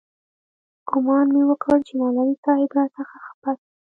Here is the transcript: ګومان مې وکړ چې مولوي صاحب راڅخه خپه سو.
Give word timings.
ګومان 0.89 1.25
مې 1.33 1.41
وکړ 1.49 1.77
چې 1.87 1.93
مولوي 1.99 2.35
صاحب 2.43 2.69
راڅخه 2.77 3.17
خپه 3.27 3.51
سو. 3.59 3.67